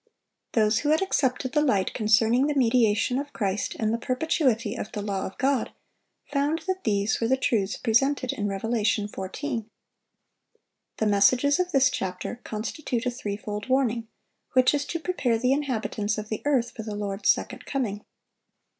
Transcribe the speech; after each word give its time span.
Those 0.53 0.79
who 0.79 0.89
had 0.89 1.03
accepted 1.03 1.51
the 1.51 1.61
light 1.61 1.93
concerning 1.93 2.47
the 2.47 2.55
mediation 2.55 3.19
of 3.19 3.33
Christ 3.33 3.75
and 3.77 3.93
the 3.93 3.99
perpetuity 3.99 4.73
of 4.75 4.91
the 4.93 5.01
law 5.03 5.27
of 5.27 5.37
God, 5.37 5.73
found 6.31 6.63
that 6.67 6.85
these 6.85 7.21
were 7.21 7.27
the 7.27 7.37
truths 7.37 7.77
presented 7.77 8.33
in 8.33 8.47
Revelation 8.47 9.07
14. 9.07 9.69
The 10.97 11.05
messages 11.05 11.59
of 11.59 11.71
this 11.71 11.91
chapter 11.91 12.37
constitute 12.43 13.05
a 13.05 13.11
threefold 13.11 13.69
warning,(721) 13.69 14.07
which 14.53 14.73
is 14.73 14.85
to 14.85 14.99
prepare 14.99 15.37
the 15.37 15.53
inhabitants 15.53 16.17
of 16.17 16.29
the 16.29 16.41
earth 16.45 16.71
for 16.71 16.81
the 16.81 16.95
Lord's 16.95 17.29
second 17.29 17.67
coming. 17.67 18.03